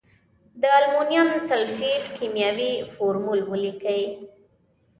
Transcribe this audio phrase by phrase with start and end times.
[0.61, 4.03] د المونیم سلفیټ کیمیاوي فورمول ولیکئ.